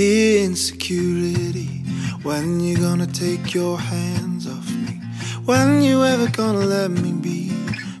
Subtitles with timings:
[0.00, 1.68] the insecurity.
[2.22, 4.94] When you gonna take your hands off me?
[5.44, 7.52] When you ever gonna let me be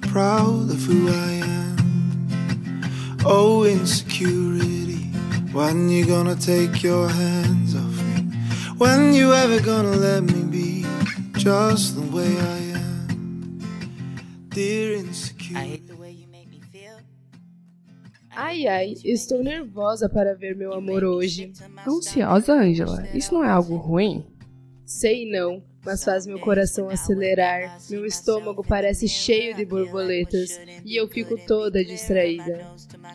[0.08, 3.18] proud of who I am?
[3.26, 5.04] Oh, insecurity.
[5.52, 8.22] When you gonna take your hands off me?
[8.78, 10.86] When you ever gonna let me be
[11.34, 12.69] just the way I am?
[18.50, 21.52] Ai ai, estou nervosa para ver meu amor hoje.
[21.86, 23.06] Ansiosa, Angela?
[23.14, 24.26] Isso não é algo ruim?
[24.84, 27.78] Sei não, mas faz meu coração acelerar.
[27.88, 32.66] Meu estômago parece cheio de borboletas e eu fico toda distraída.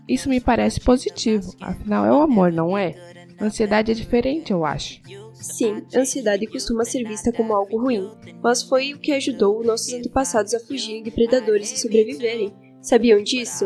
[0.08, 2.95] Isso me parece positivo, afinal é o amor, não é?
[3.38, 5.02] Ansiedade é diferente, eu acho.
[5.33, 8.09] Sim, ansiedade costuma ser vista como algo ruim,
[8.41, 12.53] mas foi o que ajudou nossos antepassados a fugirem de predadores e sobreviverem.
[12.81, 13.66] Sabiam disso?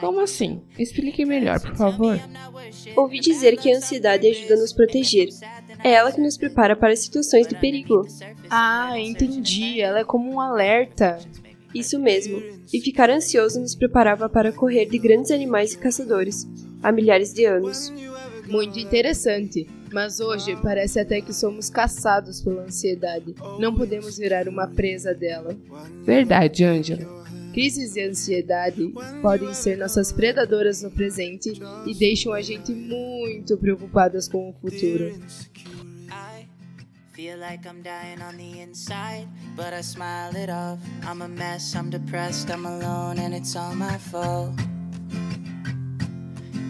[0.00, 0.62] Como assim?
[0.78, 2.20] Explique melhor, por favor.
[2.96, 5.28] Ouvi dizer que a ansiedade ajuda a nos proteger.
[5.82, 8.06] É ela que nos prepara para situações de perigo.
[8.50, 9.80] Ah, entendi.
[9.80, 11.18] Ela é como um alerta.
[11.74, 12.42] Isso mesmo.
[12.72, 16.46] E ficar ansioso nos preparava para correr de grandes animais e caçadores,
[16.82, 17.92] há milhares de anos.
[18.46, 19.66] Muito interessante.
[19.92, 23.34] Mas hoje parece até que somos caçados pela ansiedade.
[23.58, 25.56] Não podemos virar uma presa dela.
[26.02, 27.21] Verdade, Angela.
[27.52, 31.52] Crises e ansiedade podem ser nossas predadoras no presente
[31.86, 35.12] e deixam a gente muito preocupadas com o futuro.
[37.12, 40.80] Feel like I'm dying on the inside, but I smile it off.
[41.06, 44.54] I'm a mess, I'm depressed, I'm alone, and it's all my fault.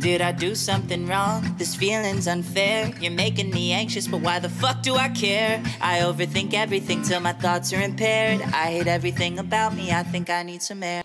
[0.03, 1.55] Did I do something wrong?
[1.59, 2.91] This feeling's unfair.
[3.01, 5.63] You're making me anxious, but why the fuck do I care?
[5.81, 8.43] I overthink everything till my thoughts are impaired.
[8.43, 11.05] I hate everything about me, I think I need some air.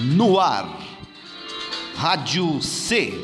[0.00, 0.66] No ar,
[1.94, 3.14] Rádio C,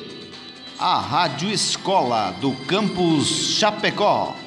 [0.78, 4.45] a Rádio Escola do Campus Chapecó.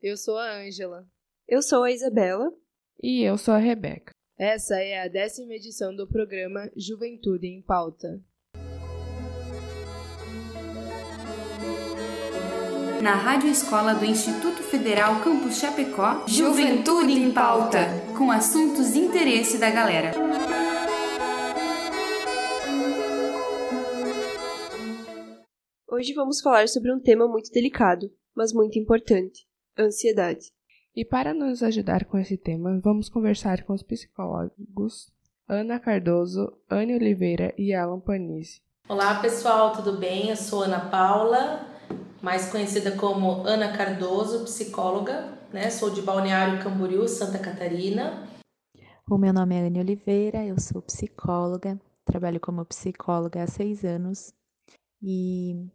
[0.00, 1.06] Eu sou a Ângela.
[1.46, 2.52] Eu sou a Isabela.
[3.02, 4.12] E eu sou a Rebeca.
[4.38, 8.22] Essa é a décima edição do programa Juventude em Pauta.
[13.02, 17.78] Na Rádio Escola do Instituto Federal Campus Chapecó, Juventude em Pauta,
[18.16, 20.12] com assuntos de interesse da galera.
[25.90, 29.47] Hoje vamos falar sobre um tema muito delicado, mas muito importante:
[29.78, 30.52] ansiedade.
[30.94, 35.12] E para nos ajudar com esse tema, vamos conversar com os psicólogos
[35.48, 38.60] Ana Cardoso, Anne Oliveira e Alan Panisse.
[38.88, 40.30] Olá pessoal, tudo bem?
[40.30, 41.66] Eu sou Ana Paula,
[42.20, 45.70] mais conhecida como Ana Cardoso, psicóloga, né?
[45.70, 48.28] Sou de Balneário Camboriú, Santa Catarina.
[49.08, 54.34] O meu nome é Anne Oliveira, eu sou psicóloga, trabalho como psicóloga há seis anos
[55.02, 55.66] e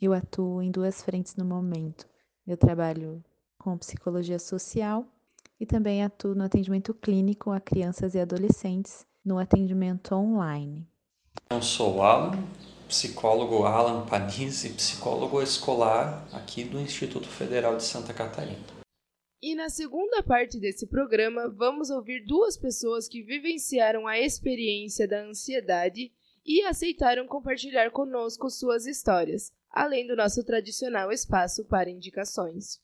[0.00, 2.08] eu atuo em duas frentes no momento.
[2.46, 3.22] Eu trabalho
[3.60, 5.06] com psicologia social
[5.60, 10.88] e também atuo no atendimento clínico a crianças e adolescentes no atendimento online.
[11.50, 12.42] Eu sou Alan,
[12.88, 18.80] psicólogo Alan Panizzi, psicólogo escolar aqui do Instituto Federal de Santa Catarina.
[19.42, 25.22] E na segunda parte desse programa, vamos ouvir duas pessoas que vivenciaram a experiência da
[25.22, 26.10] ansiedade
[26.44, 32.80] e aceitaram compartilhar conosco suas histórias além do nosso tradicional espaço para indicações.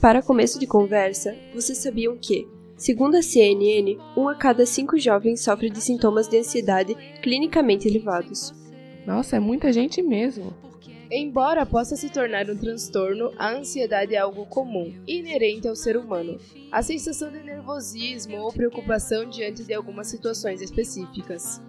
[0.00, 5.42] Para começo de conversa, vocês sabiam que, segundo a CNN, um a cada cinco jovens
[5.42, 8.54] sofre de sintomas de ansiedade clinicamente elevados.
[9.04, 10.54] Nossa, é muita gente mesmo.
[11.10, 16.38] Embora possa se tornar um transtorno, a ansiedade é algo comum, inerente ao ser humano.
[16.70, 21.62] A sensação de nervosismo ou preocupação diante de algumas situações específicas.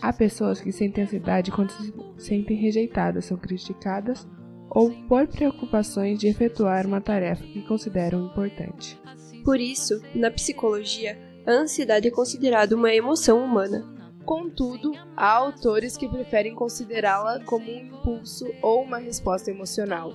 [0.00, 4.26] Há pessoas que sentem ansiedade quando se sentem rejeitadas, são criticadas
[4.70, 9.00] ou por preocupações de efetuar uma tarefa que consideram importante.
[9.44, 13.95] Por isso, na psicologia, a ansiedade é considerada uma emoção humana,
[14.26, 20.12] Contudo, há autores que preferem considerá-la como um impulso ou uma resposta emocional.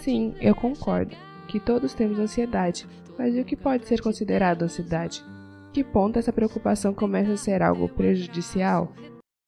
[0.00, 1.16] Sim, eu concordo
[1.46, 2.84] que todos temos ansiedade,
[3.16, 5.24] mas o que pode ser considerado ansiedade?
[5.72, 8.92] Que ponto essa preocupação começa a ser algo prejudicial?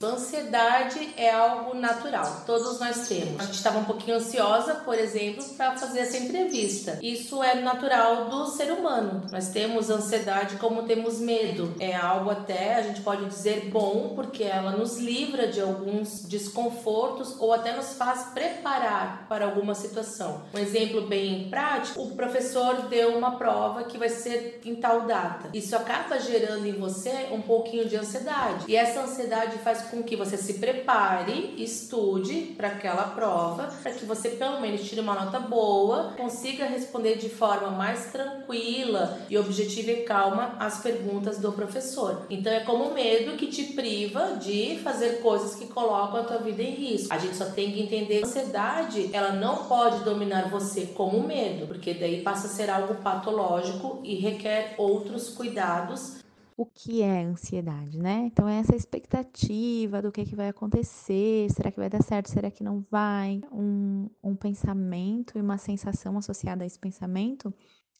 [0.03, 3.41] Ansiedade é algo natural, todos nós temos.
[3.41, 6.99] A gente estava um pouquinho ansiosa, por exemplo, para fazer essa entrevista.
[7.01, 9.23] Isso é natural do ser humano.
[9.33, 11.75] Nós temos ansiedade como temos medo.
[11.81, 17.35] É algo até, a gente pode dizer, bom, porque ela nos livra de alguns desconfortos
[17.41, 20.43] ou até nos faz preparar para alguma situação.
[20.53, 25.49] Um exemplo bem prático: o professor deu uma prova que vai ser em tal data.
[25.55, 28.67] Isso acaba gerando em você um pouquinho de ansiedade.
[28.69, 34.05] E essa ansiedade faz com que você se prepare, estude para aquela prova, para que
[34.05, 39.91] você pelo menos tire uma nota boa, consiga responder de forma mais tranquila e objetiva
[39.91, 42.27] e calma as perguntas do professor.
[42.31, 46.39] Então é como o medo que te priva de fazer coisas que colocam a tua
[46.39, 47.13] vida em risco.
[47.13, 51.27] A gente só tem que entender que a ansiedade, ela não pode dominar você como
[51.27, 56.26] medo, porque daí passa a ser algo patológico e requer outros cuidados
[56.57, 58.29] o que é ansiedade, né?
[58.33, 62.51] Então é essa expectativa do que, que vai acontecer, será que vai dar certo, será
[62.51, 63.43] que não vai?
[63.53, 67.53] Um, um pensamento e uma sensação associada a esse pensamento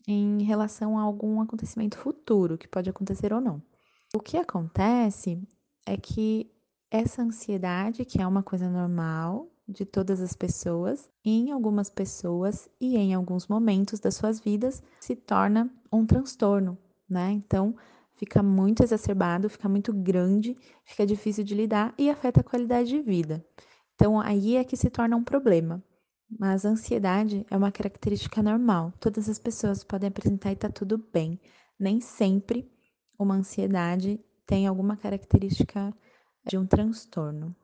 [0.09, 3.63] em relação a algum acontecimento futuro que pode acontecer ou não.
[4.15, 5.39] O que acontece
[5.85, 6.51] é que
[6.91, 12.97] essa ansiedade, que é uma coisa normal de todas as pessoas, em algumas pessoas e
[12.97, 17.33] em alguns momentos das suas vidas, se torna um transtorno, né?
[17.33, 17.75] Então,
[18.17, 23.01] fica muito exacerbado, fica muito grande, fica difícil de lidar e afeta a qualidade de
[23.01, 23.45] vida.
[23.95, 25.83] Então, aí é que se torna um problema.
[26.29, 28.93] Mas a ansiedade é uma característica normal.
[29.01, 31.41] Todas as pessoas podem apresentar e está tudo bem.
[31.79, 32.69] Nem sempre
[33.19, 35.95] uma ansiedade tem alguma característica
[36.47, 37.55] de um transtorno.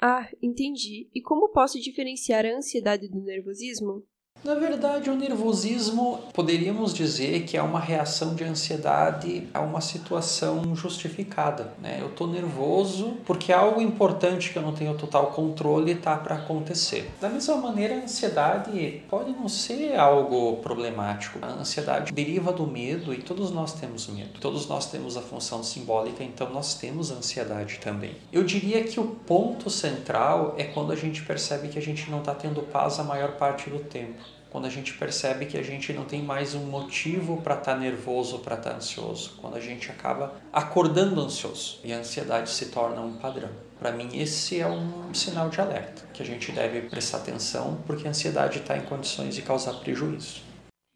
[0.00, 1.08] Ah, entendi.
[1.14, 4.04] E como posso diferenciar a ansiedade do nervosismo?
[4.44, 10.76] Na verdade, o nervosismo poderíamos dizer que é uma reação de ansiedade a uma situação
[10.76, 11.72] justificada.
[11.82, 11.98] Né?
[12.00, 17.10] Eu estou nervoso porque algo importante que eu não tenho total controle está para acontecer.
[17.20, 21.40] Da mesma maneira, a ansiedade pode não ser algo problemático.
[21.42, 24.38] A ansiedade deriva do medo e todos nós temos medo.
[24.40, 28.12] Todos nós temos a função simbólica, então nós temos ansiedade também.
[28.32, 32.20] Eu diria que o ponto central é quando a gente percebe que a gente não
[32.20, 35.92] está tendo paz a maior parte do tempo quando a gente percebe que a gente
[35.92, 39.60] não tem mais um motivo para estar tá nervoso, para estar tá ansioso, quando a
[39.60, 43.50] gente acaba acordando ansioso e a ansiedade se torna um padrão.
[43.78, 48.06] Para mim, esse é um sinal de alerta que a gente deve prestar atenção, porque
[48.06, 50.42] a ansiedade está em condições de causar prejuízo.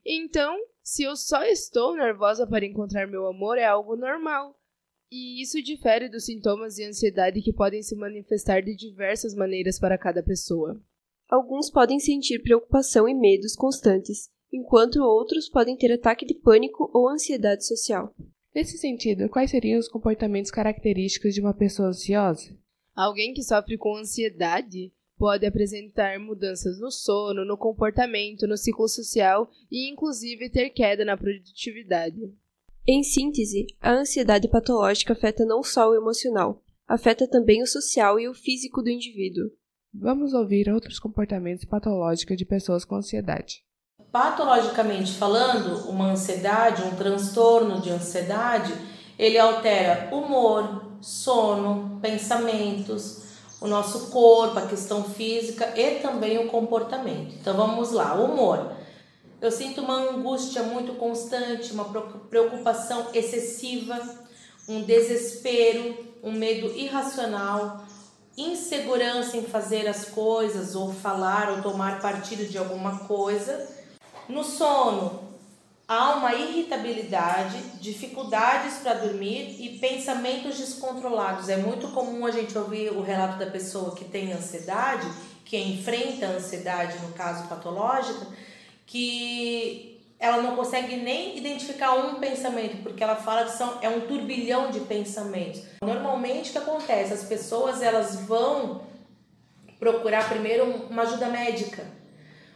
[0.05, 4.59] Então, se eu só estou nervosa para encontrar meu amor, é algo normal.
[5.13, 9.99] E isso difere dos sintomas de ansiedade que podem se manifestar de diversas maneiras para
[9.99, 10.81] cada pessoa.
[11.29, 17.09] Alguns podem sentir preocupação e medos constantes, enquanto outros podem ter ataque de pânico ou
[17.09, 18.15] ansiedade social.
[18.55, 22.55] Nesse sentido, quais seriam os comportamentos característicos de uma pessoa ansiosa?
[22.95, 29.49] Alguém que sofre com ansiedade pode apresentar mudanças no sono, no comportamento, no ciclo social
[29.71, 32.21] e, inclusive, ter queda na produtividade.
[32.87, 38.29] Em síntese, a ansiedade patológica afeta não só o emocional, afeta também o social e
[38.29, 39.51] o físico do indivíduo.
[39.95, 43.63] Vamos ouvir outros comportamentos patológicos de pessoas com ansiedade.
[44.11, 48.73] Patologicamente falando, uma ansiedade, um transtorno de ansiedade,
[49.19, 53.23] ele altera humor, sono, pensamentos,
[53.61, 57.35] o nosso corpo, a questão física e também o comportamento.
[57.35, 58.73] Então vamos lá, humor.
[59.43, 61.85] Eu sinto uma angústia muito constante, uma
[62.31, 64.01] preocupação excessiva,
[64.67, 67.85] um desespero, um medo irracional,
[68.37, 73.69] insegurança em fazer as coisas, ou falar, ou tomar partido de alguma coisa.
[74.29, 75.21] No sono,
[75.87, 81.49] há uma irritabilidade, dificuldades para dormir e pensamentos descontrolados.
[81.49, 85.07] É muito comum a gente ouvir o relato da pessoa que tem ansiedade,
[85.45, 88.27] que enfrenta a ansiedade, no caso patológica,
[88.87, 89.92] que
[90.23, 94.71] ela não consegue nem identificar um pensamento, porque ela fala que são, é um turbilhão
[94.71, 95.65] de pensamentos.
[95.83, 97.13] Normalmente o que acontece?
[97.13, 98.83] As pessoas elas vão
[99.81, 101.85] procurar primeiro uma ajuda médica.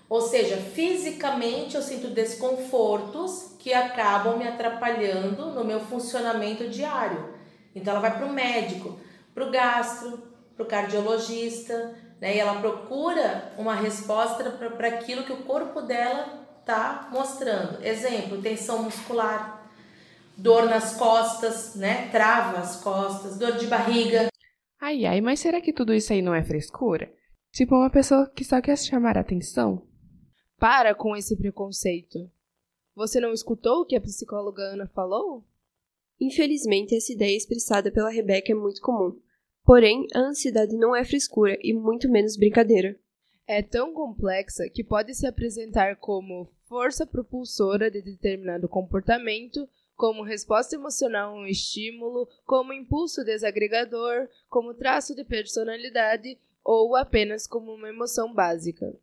[0.09, 7.35] Ou seja, fisicamente eu sinto desconfortos que acabam me atrapalhando no meu funcionamento diário.
[7.75, 8.97] Então ela vai para o médico,
[9.35, 10.23] para o gastro,
[10.55, 12.37] para o cardiologista, né?
[12.37, 17.83] e ela procura uma resposta para aquilo que o corpo dela tá mostrando.
[17.83, 19.71] Exemplo, tensão muscular,
[20.37, 22.09] dor nas costas, né?
[22.11, 24.29] Trava as costas, dor de barriga.
[24.79, 27.11] Ai, ai, mas será que tudo isso aí não é frescura?
[27.53, 29.87] Tipo uma pessoa que só quer chamar a atenção?
[30.59, 32.31] Para com esse preconceito.
[32.95, 35.45] Você não escutou o que a psicóloga Ana falou?
[36.21, 39.19] Infelizmente, essa ideia expressada pela Rebeca é muito comum.
[39.65, 42.99] Porém, a ansiedade não é frescura e muito menos brincadeira.
[43.47, 50.77] É tão complexa que pode se apresentar como força propulsora de determinado comportamento, como resposta
[50.77, 57.89] emocional a um estímulo, como impulso desagregador, como traço de personalidade ou apenas como uma
[57.89, 58.95] emoção básica.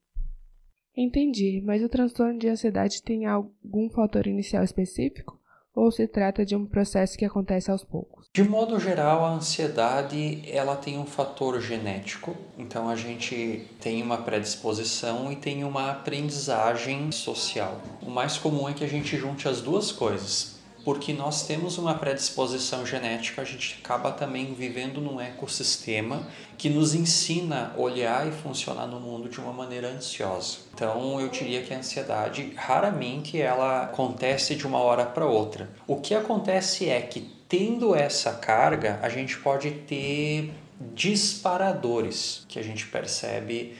[0.96, 5.42] Entendi, mas o transtorno de ansiedade tem algum fator inicial específico?
[5.76, 8.28] Ou se trata de um processo que acontece aos poucos?
[8.32, 14.18] De modo geral, a ansiedade ela tem um fator genético, então a gente tem uma
[14.18, 17.82] predisposição e tem uma aprendizagem social.
[18.02, 20.53] O mais comum é que a gente junte as duas coisas
[20.84, 26.94] porque nós temos uma predisposição genética, a gente acaba também vivendo num ecossistema que nos
[26.94, 30.58] ensina a olhar e funcionar no mundo de uma maneira ansiosa.
[30.74, 35.70] Então, eu diria que a ansiedade raramente ela acontece de uma hora para outra.
[35.88, 40.52] O que acontece é que tendo essa carga, a gente pode ter
[40.94, 43.76] disparadores que a gente percebe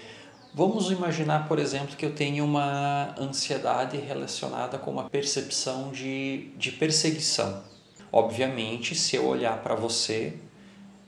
[0.56, 6.72] Vamos imaginar, por exemplo, que eu tenho uma ansiedade relacionada com uma percepção de, de
[6.72, 7.64] perseguição.
[8.12, 10.34] Obviamente, se eu olhar para você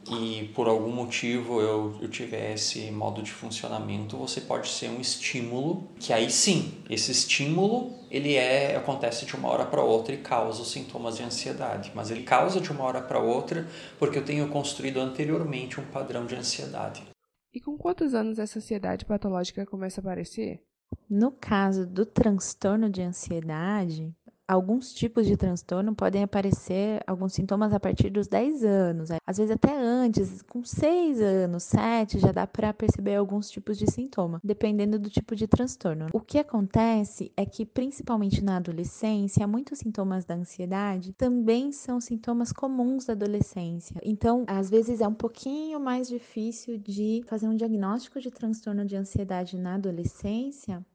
[0.10, 5.00] e por algum motivo eu, eu tiver esse modo de funcionamento, você pode ser um
[5.00, 10.18] estímulo, que aí sim, esse estímulo ele é acontece de uma hora para outra e
[10.18, 13.68] causa os sintomas de ansiedade, mas ele causa de uma hora para outra
[14.00, 17.15] porque eu tenho construído anteriormente um padrão de ansiedade.
[17.56, 20.62] E com quantos anos essa ansiedade patológica começa a aparecer?
[21.10, 24.14] No caso do transtorno de ansiedade,
[24.48, 29.52] alguns tipos de transtorno podem aparecer alguns sintomas a partir dos 10 anos, às vezes
[29.52, 35.00] até antes, com 6 anos, 7, já dá para perceber alguns tipos de sintoma, dependendo
[35.00, 36.08] do tipo de transtorno.
[36.14, 42.52] O que acontece é que, principalmente na adolescência, muitos sintomas da ansiedade também são sintomas
[42.52, 44.00] comuns da adolescência.
[44.04, 48.96] Então, às vezes é um pouquinho mais difícil de fazer um diagnóstico de transtorno de
[48.96, 50.86] ansiedade na adolescência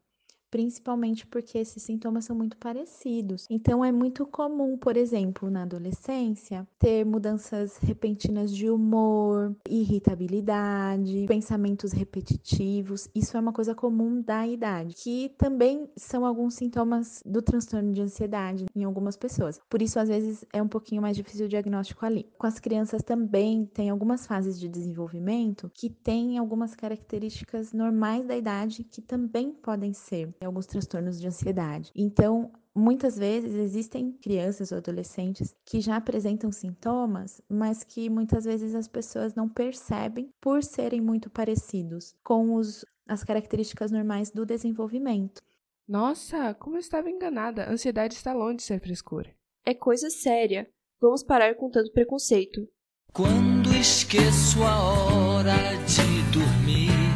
[0.50, 3.47] principalmente porque esses sintomas são muito parecidos.
[3.49, 11.92] Então, é muito comum, por exemplo, na adolescência, ter mudanças repentinas de humor, irritabilidade, pensamentos
[11.92, 13.09] repetitivos.
[13.14, 18.00] Isso é uma coisa comum da idade, que também são alguns sintomas do transtorno de
[18.00, 19.61] ansiedade em algumas pessoas.
[19.69, 22.28] Por isso, às vezes, é um pouquinho mais difícil o diagnóstico ali.
[22.38, 28.37] Com as crianças também tem algumas fases de desenvolvimento que têm algumas características normais da
[28.37, 31.92] idade que também podem ser alguns transtornos de ansiedade.
[31.94, 38.75] Então, muitas vezes existem crianças ou adolescentes que já apresentam sintomas, mas que muitas vezes
[38.75, 45.42] as pessoas não percebem por serem muito parecidos com os, as características normais do desenvolvimento.
[45.87, 47.64] Nossa, como eu estava enganada.
[47.64, 49.35] A ansiedade está longe de ser frescura.
[49.66, 50.68] É coisa séria.
[51.00, 52.66] Vamos parar com tanto preconceito.
[53.12, 55.52] Quando esqueço a hora
[55.87, 57.10] de dormir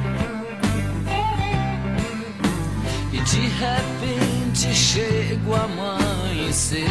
[3.25, 6.87] De repente chego a amanhecer.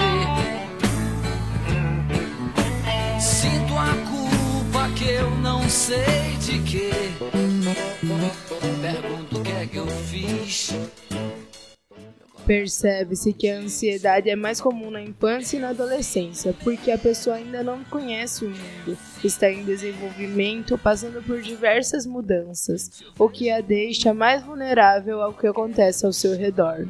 [3.19, 6.91] Sinto a culpa que eu não sei de quê.
[8.81, 10.71] Pergunto o que é que eu fiz.
[12.45, 17.37] Percebe-se que a ansiedade é mais comum na infância e na adolescência, porque a pessoa
[17.37, 23.61] ainda não conhece o mundo, está em desenvolvimento, passando por diversas mudanças, o que a
[23.61, 26.85] deixa mais vulnerável ao que acontece ao seu redor.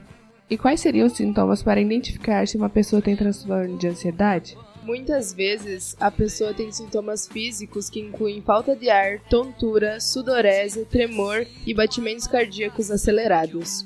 [0.49, 4.57] E quais seriam os sintomas para identificar se uma pessoa tem transtorno de ansiedade?
[4.83, 11.47] Muitas vezes, a pessoa tem sintomas físicos que incluem falta de ar, tontura, sudorese, tremor
[11.65, 13.85] e batimentos cardíacos acelerados.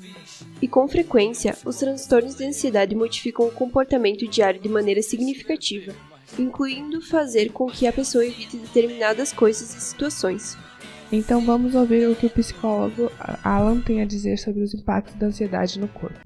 [0.60, 5.94] E com frequência, os transtornos de ansiedade modificam o comportamento diário de maneira significativa,
[6.36, 10.56] incluindo fazer com que a pessoa evite determinadas coisas e situações.
[11.12, 13.10] Então vamos ouvir o que o psicólogo
[13.42, 16.18] Alan tem a dizer sobre os impactos da ansiedade no corpo.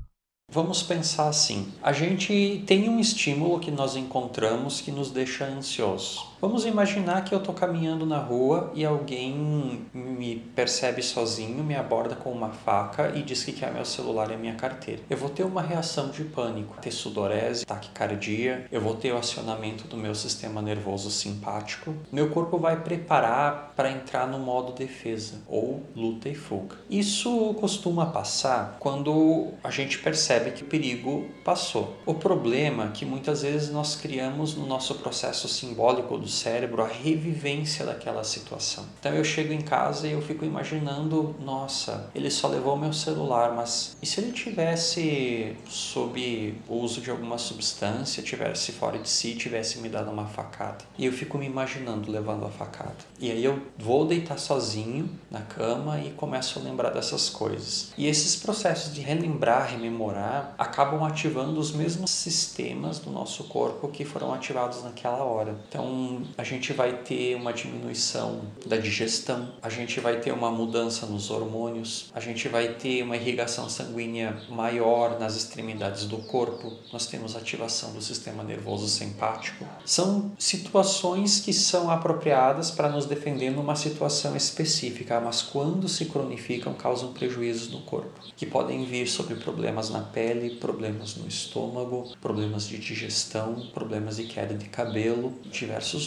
[0.51, 6.32] Vamos pensar assim: a gente tem um estímulo que nós encontramos que nos deixa ansioso.
[6.43, 12.17] Vamos imaginar que eu estou caminhando na rua e alguém me percebe sozinho, me aborda
[12.17, 15.03] com uma faca e diz que quer meu celular e minha carteira.
[15.09, 19.87] Eu vou ter uma reação de pânico, ter sudorese, taquicardia, eu vou ter o acionamento
[19.87, 21.95] do meu sistema nervoso simpático.
[22.11, 26.75] Meu corpo vai preparar para entrar no modo defesa ou luta e fuga.
[26.91, 31.99] Isso costuma passar quando a gente percebe que o perigo passou.
[32.05, 36.89] O problema é que muitas vezes nós criamos no nosso processo simbólico do cérebro a
[36.89, 38.85] revivência daquela situação.
[38.99, 43.55] Então eu chego em casa e eu fico imaginando, nossa, ele só levou meu celular,
[43.55, 49.35] mas e se ele tivesse sob o uso de alguma substância, tivesse fora de si,
[49.35, 50.85] tivesse me dado uma facada?
[50.99, 52.97] E eu fico me imaginando levando a facada.
[53.19, 57.93] E aí eu vou deitar sozinho na cama e começo a lembrar dessas coisas.
[57.97, 64.05] E esses processos de relembrar, rememorar, acabam ativando os mesmos sistemas do nosso corpo que
[64.05, 65.57] foram ativados naquela hora.
[65.69, 71.07] Então a gente vai ter uma diminuição da digestão, a gente vai ter uma mudança
[71.07, 77.07] nos hormônios, a gente vai ter uma irrigação sanguínea maior nas extremidades do corpo, nós
[77.07, 79.67] temos ativação do sistema nervoso simpático.
[79.85, 86.75] São situações que são apropriadas para nos defender numa situação específica, mas quando se cronificam,
[86.75, 92.67] causam prejuízos no corpo, que podem vir sobre problemas na pele, problemas no estômago, problemas
[92.69, 95.51] de digestão, problemas de queda de cabelo e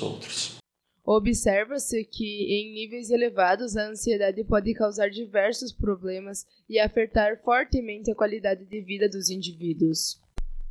[0.01, 0.57] outros.
[1.05, 8.15] Observa-se que, em níveis elevados, a ansiedade pode causar diversos problemas e afetar fortemente a
[8.15, 10.19] qualidade de vida dos indivíduos.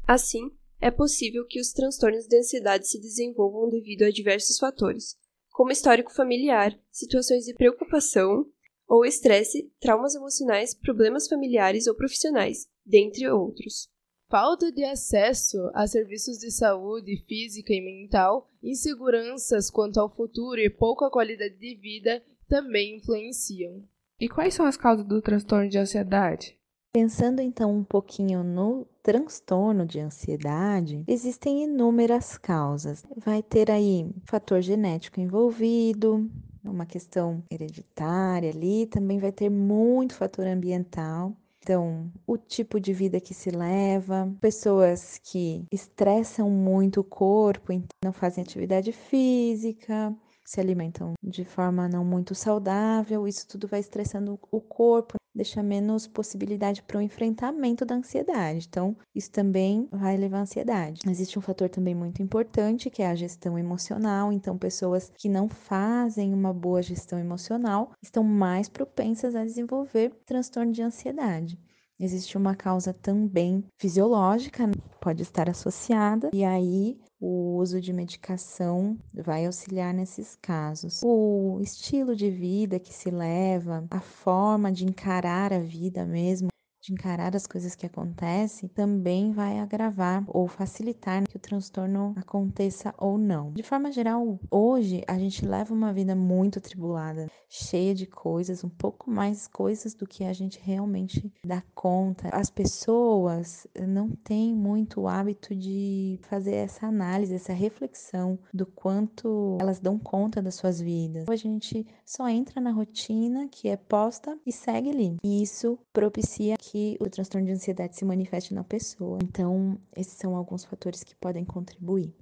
[0.06, 0.50] Assim,
[0.80, 5.16] é possível que os transtornos de ansiedade se desenvolvam devido a diversos fatores,
[5.50, 8.44] como histórico familiar, situações de preocupação
[8.88, 13.88] ou estresse, traumas emocionais, problemas familiares ou profissionais, dentre outros.
[14.34, 20.68] Falta de acesso a serviços de saúde física e mental, inseguranças quanto ao futuro e
[20.68, 23.84] pouca qualidade de vida também influenciam.
[24.18, 26.58] E quais são as causas do transtorno de ansiedade?
[26.92, 33.04] Pensando então um pouquinho no transtorno de ansiedade, existem inúmeras causas.
[33.16, 36.28] Vai ter aí fator genético envolvido,
[36.64, 41.36] uma questão hereditária ali, também vai ter muito fator ambiental.
[41.64, 47.88] Então, o tipo de vida que se leva, pessoas que estressam muito o corpo, então
[48.04, 54.38] não fazem atividade física, se alimentam de forma não muito saudável, isso tudo vai estressando
[54.52, 58.66] o corpo, deixa menos possibilidade para o enfrentamento da ansiedade.
[58.68, 61.00] Então, isso também vai levar à ansiedade.
[61.08, 64.32] Existe um fator também muito importante que é a gestão emocional.
[64.32, 70.72] Então, pessoas que não fazem uma boa gestão emocional estão mais propensas a desenvolver transtorno
[70.72, 71.58] de ansiedade.
[71.98, 74.68] Existe uma causa também fisiológica,
[75.00, 81.00] pode estar associada, e aí o uso de medicação vai auxiliar nesses casos.
[81.02, 86.48] O estilo de vida que se leva, a forma de encarar a vida mesmo,
[86.84, 92.94] de encarar as coisas que acontecem, também vai agravar ou facilitar que o transtorno aconteça
[92.98, 93.52] ou não.
[93.52, 98.68] De forma geral, hoje a gente leva uma vida muito atribulada, cheia de coisas, um
[98.68, 102.28] pouco mais coisas do que a gente realmente dá conta.
[102.30, 109.56] As pessoas não têm muito o hábito de fazer essa análise, essa reflexão do quanto
[109.58, 111.24] elas dão conta das suas vidas.
[111.30, 115.16] A gente só entra na rotina que é posta e segue ali.
[115.24, 119.20] E isso propicia que que o transtorno de ansiedade se manifeste na pessoa.
[119.22, 122.12] Então, esses são alguns fatores que podem contribuir.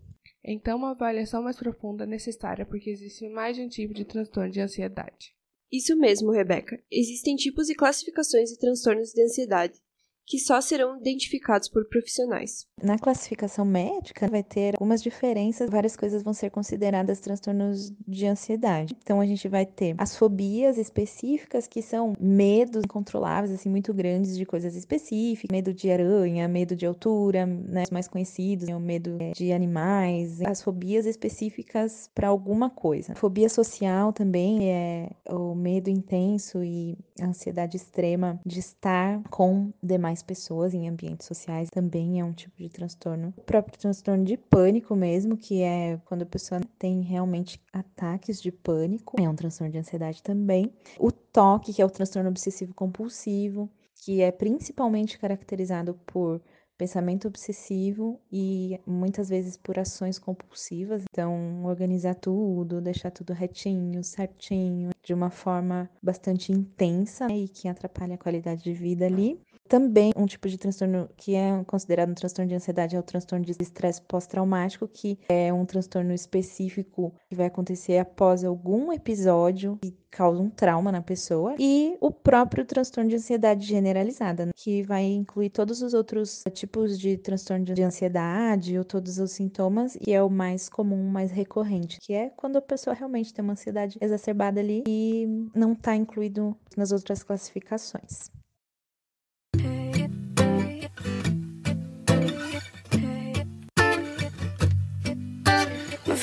[0.44, 4.50] Então, uma avaliação mais profunda é necessária porque existe mais de um tipo de transtorno
[4.50, 5.34] de ansiedade.
[5.72, 6.78] Isso mesmo, Rebeca.
[6.92, 9.80] Existem tipos e classificações de transtornos de ansiedade,
[10.26, 12.66] que só serão identificados por profissionais.
[12.82, 18.96] Na classificação médica, vai ter algumas diferenças, várias coisas vão ser consideradas transtornos de ansiedade.
[19.02, 24.36] Então, a gente vai ter as fobias específicas, que são medos incontroláveis, assim, muito grandes
[24.36, 29.16] de coisas específicas, medo de aranha, medo de altura, né, os mais conhecidos, o medo
[29.20, 33.14] é, de animais, as fobias específicas para alguma coisa.
[33.14, 40.11] Fobia social também é o medo intenso e a ansiedade extrema de estar com demais
[40.12, 43.32] mais pessoas em ambientes sociais também é um tipo de transtorno.
[43.34, 48.52] O próprio transtorno de pânico mesmo, que é quando a pessoa tem realmente ataques de
[48.52, 50.70] pânico, é um transtorno de ansiedade também.
[50.98, 53.70] O toque, que é o transtorno obsessivo compulsivo,
[54.04, 56.42] que é principalmente caracterizado por
[56.76, 61.04] pensamento obsessivo e muitas vezes por ações compulsivas.
[61.10, 67.68] Então, organizar tudo, deixar tudo retinho, certinho, de uma forma bastante intensa né, e que
[67.68, 69.40] atrapalha a qualidade de vida ali.
[69.72, 73.42] Também um tipo de transtorno que é considerado um transtorno de ansiedade é o transtorno
[73.42, 79.96] de estresse pós-traumático, que é um transtorno específico que vai acontecer após algum episódio que
[80.10, 81.54] causa um trauma na pessoa.
[81.58, 84.52] E o próprio transtorno de ansiedade generalizada, né?
[84.54, 89.96] que vai incluir todos os outros tipos de transtorno de ansiedade ou todos os sintomas,
[90.06, 93.54] e é o mais comum, mais recorrente, que é quando a pessoa realmente tem uma
[93.54, 98.30] ansiedade exacerbada ali e não está incluído nas outras classificações.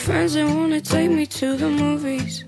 [0.09, 2.43] Friends that wanna take me to the movies.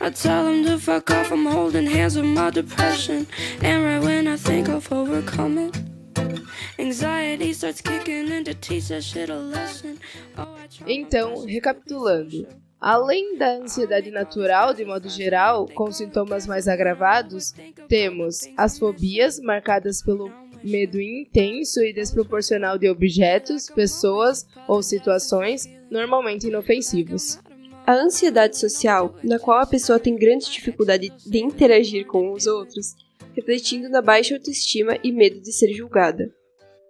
[0.00, 3.26] I tell them to fuck off, I'm holding hands with my depression.
[3.62, 5.76] And right when I think I've overcome it,
[6.78, 9.98] anxiety starts kicking in to teach that shit a lesson.
[10.38, 10.46] Oh,
[10.86, 12.46] Então, recapitulando.
[12.80, 17.52] Além da ansiedade natural, de modo geral, com sintomas mais agravados,
[17.86, 26.46] temos as fobias, marcadas pelo medo intenso e desproporcional de objetos, pessoas ou situações, normalmente
[26.46, 27.38] inofensivos.
[27.86, 32.94] A ansiedade social, na qual a pessoa tem grande dificuldade de interagir com os outros,
[33.34, 36.30] refletindo na baixa autoestima e medo de ser julgada.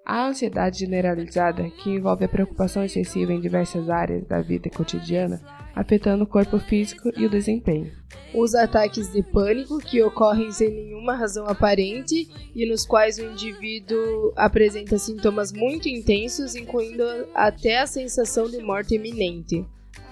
[0.05, 5.41] A ansiedade generalizada, que envolve a preocupação excessiva em diversas áreas da vida cotidiana,
[5.79, 7.93] afetando o corpo físico e o desempenho.
[8.35, 14.33] Os ataques de pânico, que ocorrem sem nenhuma razão aparente e nos quais o indivíduo
[14.35, 19.65] apresenta sintomas muito intensos, incluindo até a sensação de morte iminente.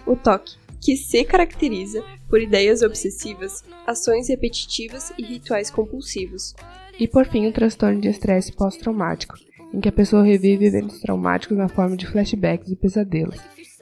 [0.07, 6.55] O toque, que se caracteriza por ideias obsessivas, ações repetitivas e rituais compulsivos.
[6.99, 9.35] E por fim, o transtorno de estresse pós-traumático,
[9.75, 13.37] em que a pessoa revive eventos traumáticos na forma de flashbacks e pesadelos,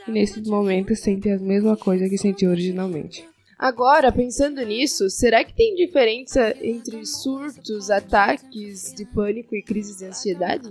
[0.06, 3.26] e nesses momentos sente a mesma coisa que sentiu originalmente.
[3.58, 10.06] Agora, pensando nisso, será que tem diferença entre surtos, ataques de pânico e crises de
[10.06, 10.70] ansiedade?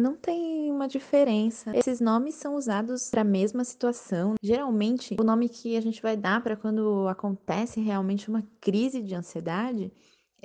[0.00, 1.70] Não tem uma diferença.
[1.76, 4.34] Esses nomes são usados para a mesma situação.
[4.42, 9.14] Geralmente, o nome que a gente vai dar para quando acontece realmente uma crise de
[9.14, 9.92] ansiedade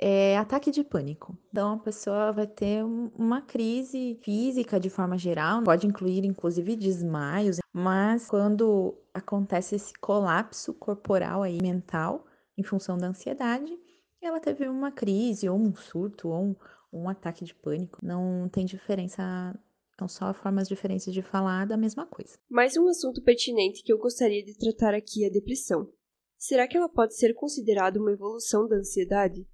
[0.02, 1.36] é ataque de pânico.
[1.50, 6.74] Então, a pessoa vai ter um- uma crise física de forma geral, pode incluir inclusive
[6.74, 12.24] desmaios, mas quando acontece esse colapso corporal aí mental
[12.56, 13.78] em função da ansiedade,
[14.22, 16.56] ela teve uma crise ou um surto ou um,
[16.92, 17.98] um ataque de pânico.
[18.02, 19.54] Não tem diferença,
[19.98, 22.38] são só formas diferentes de falar da mesma coisa.
[22.48, 25.90] Mais um assunto pertinente que eu gostaria de tratar aqui é a depressão.
[26.38, 29.46] Será que ela pode ser considerada uma evolução da ansiedade?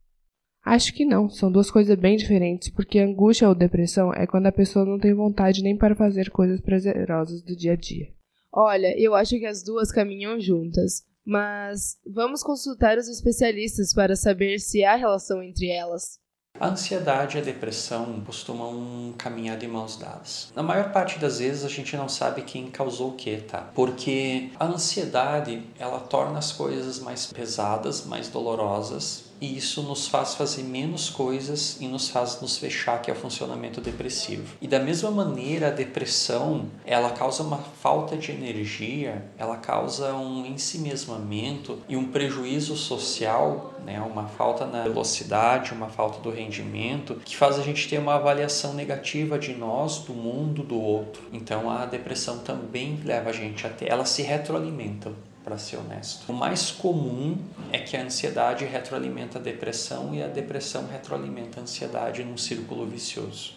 [0.67, 4.53] Acho que não, são duas coisas bem diferentes, porque angústia ou depressão é quando a
[4.53, 8.09] pessoa não tem vontade nem para fazer coisas prazerosas do dia a dia.
[8.53, 14.59] Olha, eu acho que as duas caminham juntas, mas vamos consultar os especialistas para saber
[14.59, 16.19] se há relação entre elas.
[16.59, 20.51] A ansiedade e a depressão costumam caminhar de mãos dadas.
[20.57, 23.71] Na maior parte das vezes a gente não sabe quem causou o que, tá?
[23.73, 30.35] Porque a ansiedade, ela torna as coisas mais pesadas, mais dolorosas, e isso nos faz
[30.35, 34.57] fazer menos coisas e nos faz nos fechar, que é o funcionamento depressivo.
[34.61, 40.47] E da mesma maneira, a depressão, ela causa uma falta de energia, ela causa um
[40.47, 47.37] ensimesmamento e um prejuízo social, né, uma falta na velocidade, uma falta do rendimento, que
[47.37, 51.23] faz a gente ter uma avaliação negativa de nós, do mundo, do outro.
[51.33, 55.13] Então a depressão também leva a gente a ter, ela se retroalimenta
[55.47, 56.33] para ser honesto.
[56.33, 57.39] O mais comum
[57.71, 62.85] é que a ansiedade retroalimenta a depressão e a depressão retroalimenta a ansiedade num círculo
[62.85, 63.55] vicioso.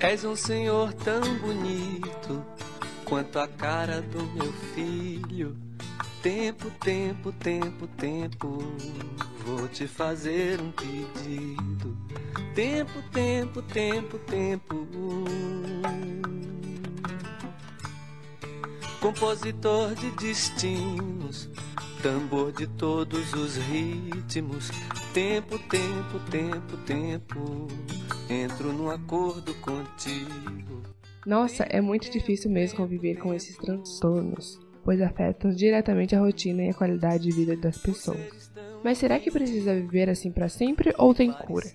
[0.00, 2.44] És um senhor tão bonito
[3.06, 5.56] quanto a cara do meu filho.
[6.22, 8.58] Tempo, tempo, tempo, tempo,
[9.46, 11.96] vou te fazer um pedido.
[12.54, 14.86] Tempo, tempo, tempo, tempo.
[19.00, 21.48] Compositor de destinos,
[22.02, 24.68] tambor de todos os ritmos.
[25.14, 27.66] Tempo, tempo, tempo, tempo,
[28.28, 30.82] entro num acordo contigo.
[31.24, 36.68] Nossa, é muito difícil mesmo conviver com esses transtornos, pois afetam diretamente a rotina e
[36.68, 38.52] a qualidade de vida das pessoas.
[38.84, 41.66] Mas será que precisa viver assim para sempre ou tem cura?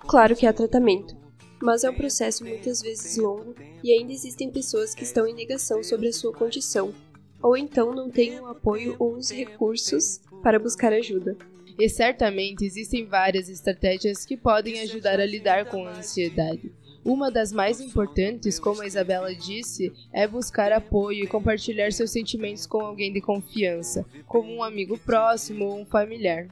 [0.00, 1.16] Claro que há tratamento,
[1.62, 5.82] mas é um processo muitas vezes longo e ainda existem pessoas que estão em negação
[5.82, 6.94] sobre a sua condição,
[7.42, 11.36] ou então não têm o apoio ou os recursos para buscar ajuda.
[11.78, 16.72] E certamente existem várias estratégias que podem ajudar a lidar com a ansiedade.
[17.04, 22.66] Uma das mais importantes, como a Isabela disse, é buscar apoio e compartilhar seus sentimentos
[22.66, 26.48] com alguém de confiança, como um amigo próximo ou um familiar.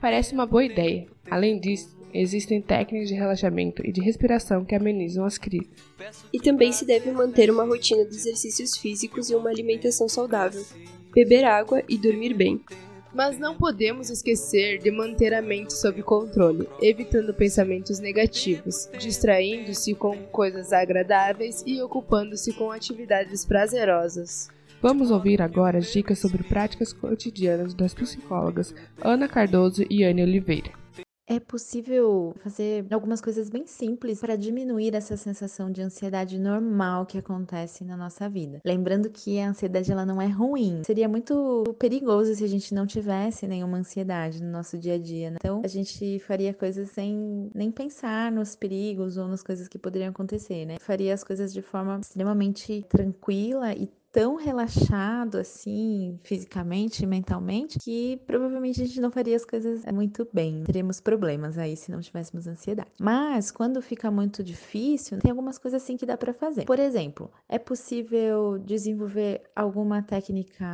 [0.00, 1.06] Parece uma boa ideia.
[1.30, 5.68] Além disso, existem técnicas de relaxamento e de respiração que amenizam as crises.
[6.32, 10.64] E também se deve manter uma rotina de exercícios físicos e uma alimentação saudável,
[11.12, 12.60] beber água e dormir bem.
[13.12, 20.16] Mas não podemos esquecer de manter a mente sob controle, evitando pensamentos negativos, distraindo-se com
[20.32, 24.48] coisas agradáveis e ocupando-se com atividades prazerosas.
[24.82, 30.83] Vamos ouvir agora as dicas sobre práticas cotidianas das psicólogas Ana Cardoso e Anne Oliveira.
[31.26, 37.16] É possível fazer algumas coisas bem simples para diminuir essa sensação de ansiedade normal que
[37.16, 38.60] acontece na nossa vida.
[38.62, 40.82] Lembrando que a ansiedade ela não é ruim.
[40.84, 45.30] Seria muito perigoso se a gente não tivesse nenhuma ansiedade no nosso dia a dia.
[45.30, 45.36] Né?
[45.40, 50.10] Então a gente faria coisas sem nem pensar nos perigos ou nas coisas que poderiam
[50.10, 50.76] acontecer, né?
[50.78, 58.20] Faria as coisas de forma extremamente tranquila e tão relaxado assim, fisicamente e mentalmente, que
[58.24, 60.62] provavelmente a gente não faria as coisas muito bem.
[60.62, 62.92] Teríamos problemas aí se não tivéssemos ansiedade.
[63.00, 66.64] Mas quando fica muito difícil, tem algumas coisas assim que dá para fazer.
[66.64, 70.64] Por exemplo, é possível desenvolver alguma técnica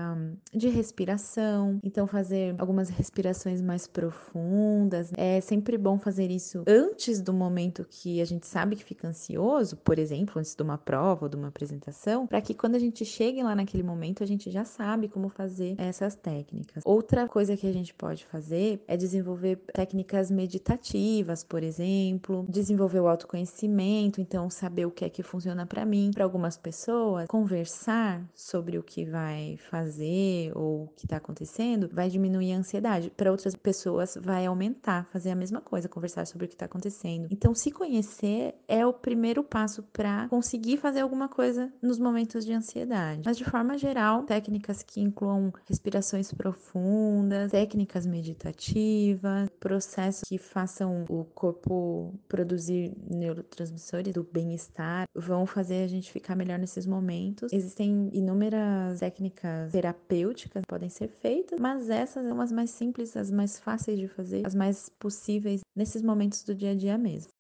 [0.53, 5.11] de respiração, então fazer algumas respirações mais profundas.
[5.17, 9.79] É sempre bom fazer isso antes do momento que a gente sabe que fica ansioso,
[9.79, 13.03] por exemplo, antes de uma prova ou de uma apresentação, para que quando a gente
[13.03, 16.83] chega cheguem lá naquele momento, a gente já sabe como fazer essas técnicas.
[16.85, 23.07] Outra coisa que a gente pode fazer é desenvolver técnicas meditativas, por exemplo, desenvolver o
[23.07, 28.79] autoconhecimento, então saber o que é que funciona para mim, para algumas pessoas, conversar sobre
[28.79, 33.11] o que vai fazer ou o que está acontecendo, vai diminuir a ansiedade.
[33.11, 37.29] Para outras pessoas vai aumentar, fazer a mesma coisa, conversar sobre o que está acontecendo.
[37.31, 42.53] Então, se conhecer é o primeiro passo para conseguir fazer alguma coisa nos momentos de
[42.53, 43.20] ansiedade.
[43.25, 51.25] Mas de forma geral, técnicas que incluam respirações profundas, técnicas meditativas, processos que façam o
[51.25, 57.53] corpo produzir neurotransmissores do bem-estar, vão fazer a gente ficar melhor nesses momentos.
[57.53, 63.31] Existem inúmeras técnicas terapêuticas que podem ser feitas, mas essas são as mais simples, as
[63.31, 67.31] mais fáceis de fazer, as mais possíveis nesses momentos do dia a dia mesmo.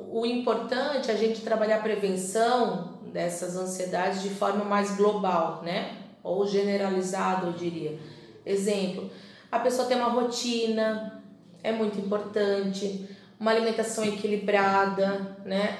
[0.00, 5.98] O importante é a gente trabalhar a prevenção dessas ansiedades de forma mais global, né?
[6.20, 7.96] Ou generalizada, eu diria.
[8.44, 9.08] Exemplo,
[9.52, 11.22] a pessoa tem uma rotina,
[11.62, 15.78] é muito importante, uma alimentação equilibrada, né?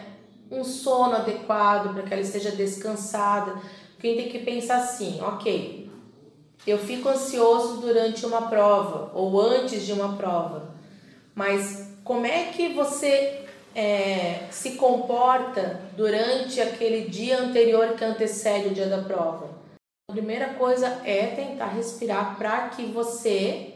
[0.49, 3.61] Um sono adequado para que ela esteja descansada.
[3.99, 5.91] Quem tem que pensar assim, ok,
[6.65, 10.73] eu fico ansioso durante uma prova ou antes de uma prova,
[11.35, 13.44] mas como é que você
[13.75, 19.51] é, se comporta durante aquele dia anterior que antecede o dia da prova?
[20.09, 23.75] A primeira coisa é tentar respirar para que você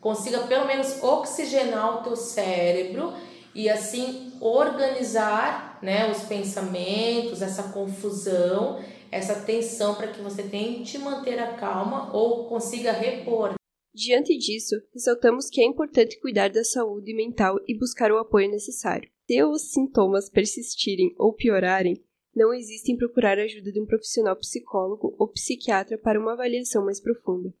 [0.00, 3.12] consiga pelo menos oxigenar o teu cérebro
[3.54, 11.38] e assim organizar né, os pensamentos, essa confusão, essa tensão para que você tente manter
[11.38, 13.54] a calma ou consiga repor.
[13.94, 19.13] Diante disso, ressaltamos que é importante cuidar da saúde mental e buscar o apoio necessário.
[19.26, 22.02] Se os sintomas persistirem ou piorarem,
[22.34, 26.84] não existe em procurar a ajuda de um profissional psicólogo ou psiquiatra para uma avaliação
[26.84, 27.54] mais profunda.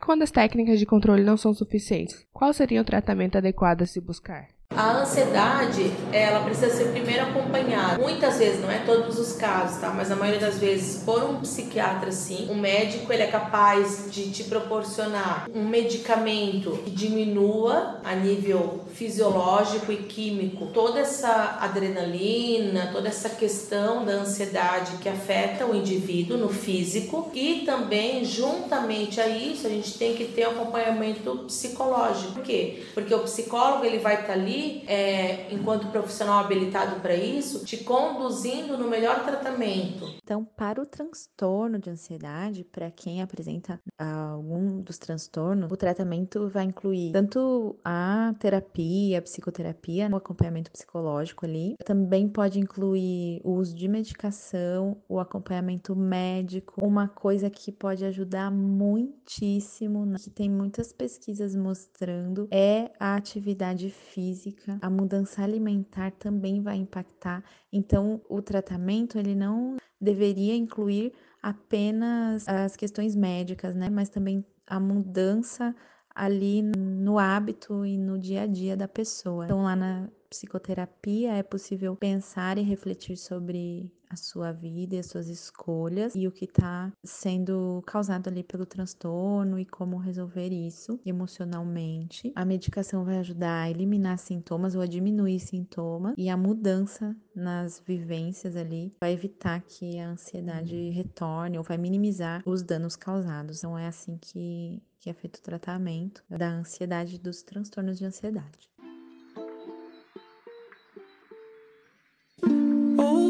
[0.00, 4.00] Quando as técnicas de controle não são suficientes, qual seria o tratamento adequado a se
[4.00, 4.55] buscar?
[4.74, 7.98] A ansiedade, ela precisa ser primeiro acompanhada.
[7.98, 9.90] Muitas vezes, não é todos os casos, tá?
[9.90, 12.48] Mas a maioria das vezes, por um psiquiatra, sim.
[12.50, 19.92] Um médico, ele é capaz de te proporcionar um medicamento que diminua a nível fisiológico
[19.92, 26.48] e químico toda essa adrenalina, toda essa questão da ansiedade que afeta o indivíduo no
[26.48, 32.34] físico e também juntamente a isso a gente tem que ter acompanhamento psicológico.
[32.34, 32.84] Por quê?
[32.94, 34.55] Porque o psicólogo ele vai estar ali
[34.86, 40.06] é, enquanto profissional habilitado para isso, te conduzindo no melhor tratamento.
[40.22, 46.64] Então, para o transtorno de ansiedade, para quem apresenta algum dos transtornos, o tratamento vai
[46.64, 53.74] incluir tanto a terapia, a psicoterapia, o acompanhamento psicológico ali, também pode incluir o uso
[53.74, 60.92] de medicação, o acompanhamento médico, uma coisa que pode ajudar muitíssimo, né, que tem muitas
[60.92, 67.42] pesquisas mostrando, é a atividade física física, a mudança alimentar também vai impactar.
[67.72, 74.78] Então, o tratamento ele não deveria incluir apenas as questões médicas, né, mas também a
[74.78, 75.74] mudança
[76.14, 79.44] ali no hábito e no dia a dia da pessoa.
[79.44, 85.06] Então, lá na psicoterapia é possível pensar e refletir sobre a sua vida e as
[85.06, 91.00] suas escolhas e o que está sendo causado ali pelo transtorno e como resolver isso
[91.04, 92.32] emocionalmente.
[92.34, 97.82] A medicação vai ajudar a eliminar sintomas ou a diminuir sintomas e a mudança nas
[97.84, 103.58] vivências ali vai evitar que a ansiedade retorne ou vai minimizar os danos causados.
[103.58, 108.70] Então é assim que, que é feito o tratamento da ansiedade dos transtornos de ansiedade.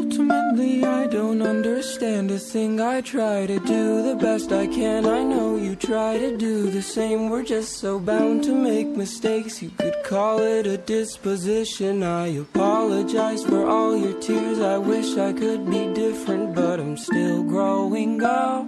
[0.07, 2.79] Ultimately, I don't understand a thing.
[2.79, 5.05] I try to do the best I can.
[5.05, 7.29] I know you try to do the same.
[7.29, 9.61] We're just so bound to make mistakes.
[9.61, 12.03] You could call it a disposition.
[12.03, 14.59] I apologize for all your tears.
[14.59, 18.65] I wish I could be different, but I'm still growing up.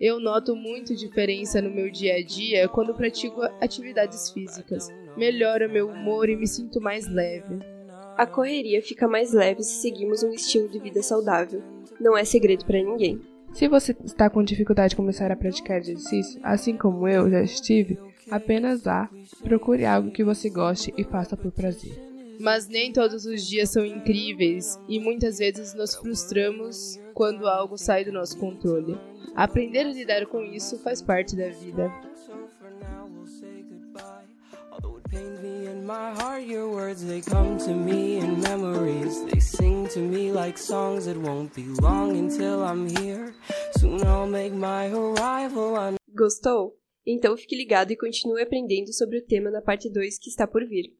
[0.00, 4.88] Eu noto muito diferença no meu dia a dia quando pratico atividades físicas.
[5.16, 7.73] Melhora meu humor e me sinto mais leve.
[8.16, 11.62] A correria fica mais leve se seguimos um estilo de vida saudável.
[12.00, 13.20] Não é segredo para ninguém.
[13.52, 17.98] Se você está com dificuldade de começar a praticar exercício, assim como eu já estive,
[18.30, 19.08] apenas vá,
[19.42, 21.92] procure algo que você goste e faça por prazer.
[22.40, 28.04] Mas nem todos os dias são incríveis e muitas vezes nos frustramos quando algo sai
[28.04, 28.98] do nosso controle.
[29.34, 31.92] Aprender a lidar com isso faz parte da vida.
[35.84, 39.22] My heart, your words they come to me in memories.
[39.26, 41.06] They sing to me like songs.
[41.06, 43.34] It won't be long until I'm here.
[43.78, 45.76] Soon I'll make my arrival.
[45.76, 45.96] On...
[46.14, 46.72] Gostou?
[47.06, 50.66] Então fique ligado e continue aprendendo sobre o tema na parte 2 que está por
[50.66, 50.90] vir.